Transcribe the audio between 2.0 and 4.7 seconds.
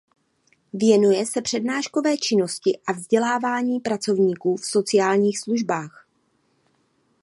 činnosti a vzdělávání pracovníků v